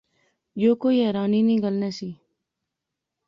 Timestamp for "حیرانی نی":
1.05-1.55